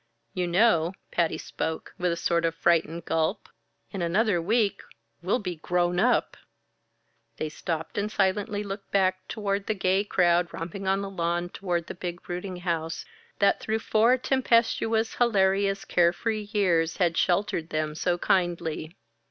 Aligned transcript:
"You 0.33 0.47
know," 0.47 0.93
Patty 1.11 1.37
spoke 1.37 1.93
with 1.99 2.11
a 2.11 2.15
sort 2.17 2.43
of 2.43 2.55
frightened 2.55 3.05
gulp 3.05 3.47
"in 3.91 4.01
another 4.01 4.41
week 4.41 4.81
we'll 5.21 5.37
be 5.37 5.57
grown 5.57 5.99
up!" 5.99 6.35
They 7.37 7.49
stopped 7.49 7.99
and 7.99 8.11
silently 8.11 8.63
looked 8.63 8.89
back 8.89 9.27
toward 9.27 9.67
the 9.67 9.75
gay 9.75 10.03
crowd 10.03 10.51
romping 10.51 10.87
on 10.87 11.01
the 11.01 11.09
lawn, 11.11 11.49
toward 11.49 11.85
the 11.85 11.93
big 11.93 12.23
brooding 12.23 12.55
house, 12.57 13.05
that 13.37 13.59
through 13.59 13.77
four 13.77 14.17
tempestuous, 14.17 15.13
hilarious, 15.17 15.85
care 15.85 16.13
free 16.13 16.49
years 16.51 16.97
had 16.97 17.15
sheltered 17.15 17.69
them 17.69 17.93
so 17.93 18.17
kindly. 18.17 18.95